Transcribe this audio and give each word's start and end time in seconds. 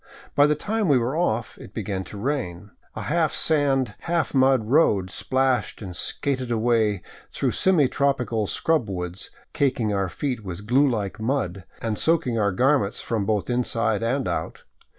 By 0.33 0.47
the 0.47 0.55
time 0.55 0.87
we 0.87 0.97
were 0.97 1.15
off, 1.15 1.59
it 1.59 1.75
began 1.75 2.03
to 2.05 2.17
rain. 2.17 2.71
A 2.95 3.03
half 3.03 3.35
sand, 3.35 3.93
half 3.99 4.33
mud 4.33 4.65
road 4.65 5.11
splashed 5.11 5.79
and 5.79 5.95
skated 5.95 6.49
away 6.49 7.03
through 7.29 7.51
semi 7.51 7.87
tropical 7.87 8.47
scrub 8.47 8.89
woods, 8.89 9.29
caking 9.53 9.93
our 9.93 10.09
feet 10.09 10.43
with 10.43 10.65
glue 10.65 10.89
like 10.89 11.19
mud, 11.19 11.65
and 11.83 11.99
soaking 11.99 12.39
our 12.39 12.51
garments 12.51 12.99
from 12.99 13.27
both 13.27 13.47
inside 13.47 14.01
and 14.01 14.27
out. 14.27 14.63